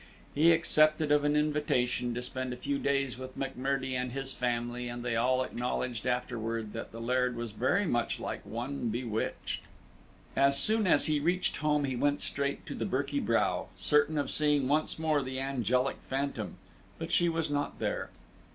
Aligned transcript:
He 0.33 0.51
accepted 0.51 1.11
of 1.11 1.23
an 1.23 1.35
invitation 1.35 2.15
to 2.15 2.23
spend 2.23 2.53
a 2.53 2.57
few 2.57 2.79
days 2.79 3.19
with 3.19 3.37
M'Murdie 3.37 3.93
and 3.95 4.13
his 4.13 4.33
family, 4.33 4.89
but 4.89 5.03
they 5.03 5.15
all 5.15 5.43
acknowledged 5.43 6.07
afterward 6.07 6.73
that 6.73 6.91
the 6.91 6.99
Laird 6.99 7.35
was 7.35 7.51
very 7.51 7.85
much 7.85 8.19
like 8.19 8.43
one 8.43 8.87
bewitched. 8.89 9.61
As 10.35 10.57
soon 10.57 10.87
as 10.87 11.05
he 11.05 11.19
reached 11.19 11.57
home 11.57 11.83
he 11.83 11.95
went 11.95 12.21
straight 12.23 12.65
to 12.65 12.73
the 12.73 12.85
Birky 12.87 13.23
Brow, 13.23 13.67
certain 13.77 14.17
of 14.17 14.31
seeing 14.31 14.67
once 14.67 14.97
more 14.97 15.21
the 15.21 15.39
angelic 15.39 15.97
phantom, 16.09 16.57
but 16.97 17.11
she 17.11 17.29
was 17.29 17.51
not 17.51 17.77
there. 17.77 18.09